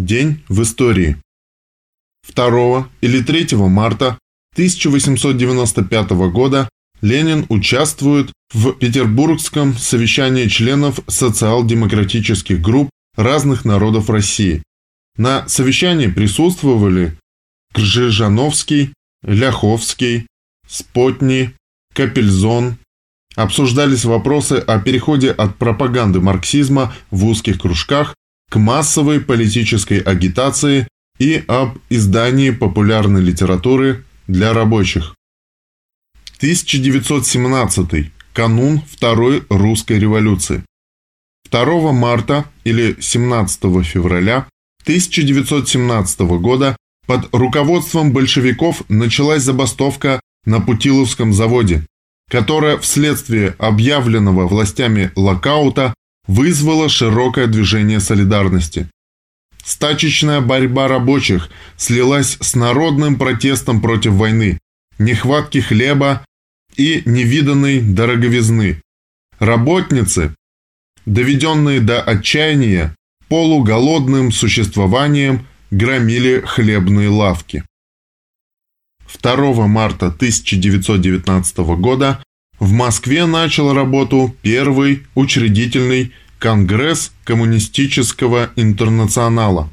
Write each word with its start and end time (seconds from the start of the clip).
День 0.00 0.42
в 0.48 0.62
истории. 0.62 1.18
2 2.34 2.88
или 3.02 3.20
3 3.20 3.56
марта 3.56 4.18
1895 4.54 6.10
года 6.32 6.70
Ленин 7.02 7.44
участвует 7.50 8.32
в 8.54 8.72
Петербургском 8.72 9.76
совещании 9.76 10.46
членов 10.46 11.00
социал-демократических 11.06 12.62
групп 12.62 12.88
разных 13.14 13.66
народов 13.66 14.08
России. 14.08 14.62
На 15.18 15.46
совещании 15.48 16.06
присутствовали 16.06 17.18
Кржижановский, 17.74 18.94
Ляховский, 19.22 20.26
Спотни, 20.66 21.52
Капельзон. 21.94 22.78
Обсуждались 23.36 24.06
вопросы 24.06 24.54
о 24.66 24.80
переходе 24.80 25.30
от 25.30 25.56
пропаганды 25.56 26.20
марксизма 26.20 26.94
в 27.10 27.26
узких 27.26 27.60
кружках 27.60 28.14
к 28.50 28.56
массовой 28.56 29.20
политической 29.20 30.00
агитации 30.00 30.86
и 31.18 31.42
об 31.46 31.78
издании 31.88 32.50
популярной 32.50 33.22
литературы 33.22 34.04
для 34.26 34.52
рабочих. 34.52 35.14
1917. 36.38 38.12
Канун 38.32 38.80
Второй 38.80 39.44
русской 39.48 39.98
революции. 39.98 40.64
2 41.50 41.92
марта 41.92 42.44
или 42.64 42.96
17 43.00 43.84
февраля 43.84 44.46
1917 44.82 46.20
года 46.20 46.76
под 47.06 47.28
руководством 47.34 48.12
большевиков 48.12 48.82
началась 48.88 49.42
забастовка 49.42 50.20
на 50.44 50.60
Путиловском 50.60 51.32
заводе, 51.32 51.84
которая 52.30 52.78
вследствие 52.78 53.54
объявленного 53.58 54.46
властями 54.48 55.12
локаута 55.16 55.94
вызвала 56.30 56.88
широкое 56.88 57.48
движение 57.48 57.98
солидарности. 57.98 58.88
Стачечная 59.64 60.40
борьба 60.40 60.86
рабочих 60.86 61.50
слилась 61.76 62.38
с 62.40 62.54
народным 62.54 63.18
протестом 63.18 63.80
против 63.80 64.12
войны, 64.12 64.58
нехватки 64.98 65.58
хлеба 65.58 66.24
и 66.76 67.02
невиданной 67.04 67.80
дороговизны. 67.80 68.80
Работницы, 69.40 70.36
доведенные 71.04 71.80
до 71.80 72.00
отчаяния, 72.00 72.94
полуголодным 73.28 74.30
существованием 74.30 75.48
громили 75.72 76.42
хлебные 76.46 77.08
лавки. 77.08 77.64
2 79.20 79.66
марта 79.66 80.06
1919 80.06 81.58
года 81.80 82.22
в 82.60 82.72
Москве 82.72 83.24
начал 83.26 83.72
работу 83.72 84.36
первый 84.42 85.06
учредительный 85.14 86.12
Конгресс 86.38 87.12
Коммунистического 87.24 88.50
Интернационала. 88.54 89.70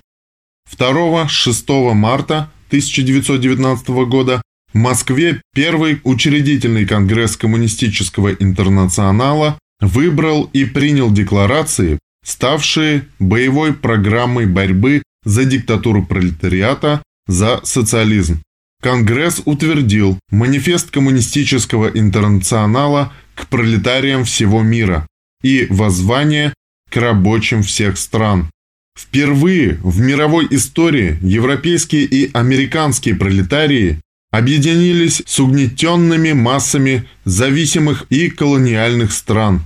2-6 0.76 1.94
марта 1.94 2.50
1919 2.70 3.90
года 4.10 4.42
в 4.74 4.78
Москве 4.78 5.42
первый 5.54 6.02
учредительный 6.04 6.86
Конгресс 6.86 7.38
Коммунистического 7.38 8.34
Интернационала 8.34 9.58
выбрал 9.82 10.50
и 10.54 10.66
принял 10.66 11.12
декларации, 11.12 12.00
ставшие 12.26 13.08
боевой 13.20 13.74
программой 13.74 14.46
борьбы 14.46 15.04
за 15.24 15.46
диктатуру 15.46 16.06
пролетариата, 16.06 17.02
за 17.28 17.62
социализм. 17.64 18.42
Конгресс 18.82 19.42
утвердил 19.46 20.20
манифест 20.30 20.92
коммунистического 20.92 21.88
интернационала 21.88 23.12
к 23.36 23.48
пролетариям 23.48 24.24
всего 24.24 24.62
мира 24.62 25.08
и 25.44 25.68
воззвание 25.70 26.54
к 26.90 26.98
рабочим 26.98 27.64
всех 27.64 27.98
стран. 27.98 28.50
Впервые 28.98 29.80
в 29.84 30.00
мировой 30.00 30.48
истории 30.50 31.18
европейские 31.22 32.04
и 32.04 32.32
американские 32.34 33.16
пролетарии 33.16 34.00
объединились 34.32 35.22
с 35.26 35.40
угнетенными 35.40 36.34
массами 36.34 37.08
зависимых 37.24 38.06
и 38.10 38.30
колониальных 38.30 39.12
стран. 39.12 39.62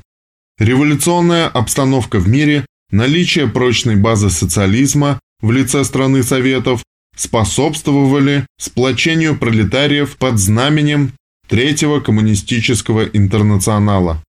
Революционная 0.60 1.48
обстановка 1.48 2.20
в 2.20 2.28
мире, 2.28 2.66
наличие 2.92 3.48
прочной 3.48 3.96
базы 3.96 4.30
социализма 4.30 5.20
в 5.42 5.52
лице 5.52 5.84
страны 5.84 6.24
Советов 6.24 6.84
способствовали 7.22 8.48
сплочению 8.58 9.38
пролетариев 9.38 10.18
под 10.18 10.40
знаменем 10.40 11.14
Третьего 11.48 12.00
коммунистического 12.00 13.04
интернационала. 13.04 14.24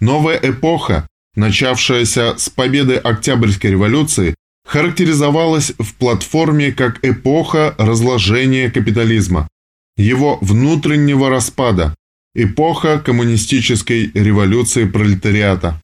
Новая 0.00 0.36
эпоха, 0.42 1.06
начавшаяся 1.36 2.34
с 2.36 2.50
победы 2.50 2.96
Октябрьской 2.96 3.70
революции, 3.70 4.34
характеризовалась 4.66 5.72
в 5.78 5.94
платформе 5.94 6.72
как 6.72 6.98
эпоха 7.04 7.74
разложения 7.78 8.70
капитализма, 8.70 9.48
его 9.96 10.38
внутреннего 10.40 11.30
распада, 11.30 11.94
эпоха 12.34 12.98
коммунистической 12.98 14.10
революции 14.12 14.84
пролетариата. 14.86 15.80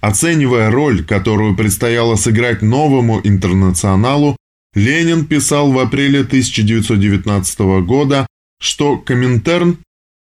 Оценивая 0.00 0.70
роль, 0.70 1.04
которую 1.04 1.56
предстояло 1.56 2.14
сыграть 2.14 2.62
новому 2.62 3.20
интернационалу, 3.24 4.36
Ленин 4.78 5.26
писал 5.26 5.72
в 5.72 5.78
апреле 5.80 6.20
1919 6.20 7.58
года, 7.84 8.28
что 8.60 8.96
Коминтерн, 8.96 9.78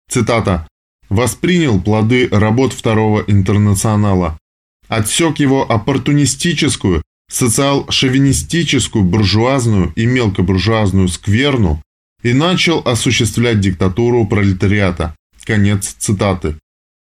цитата, 0.09 0.67
«воспринял 1.07 1.79
плоды 1.79 2.27
работ 2.31 2.73
Второго 2.73 3.23
интернационала, 3.27 4.39
отсек 4.87 5.39
его 5.39 5.71
оппортунистическую, 5.71 7.03
социал-шовинистическую, 7.31 9.03
буржуазную 9.03 9.93
и 9.95 10.07
мелкобуржуазную 10.07 11.09
скверну 11.09 11.81
и 12.23 12.33
начал 12.33 12.79
осуществлять 12.79 13.59
диктатуру 13.59 14.25
пролетариата». 14.25 15.15
Конец 15.45 15.95
цитаты. 15.99 16.55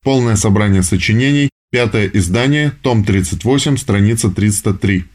Полное 0.01 0.37
собрание 0.37 0.83
сочинений, 0.83 1.49
пятое 1.71 2.07
издание, 2.07 2.71
том 2.81 3.03
38, 3.03 3.77
страница 3.77 4.29
303. 4.29 5.05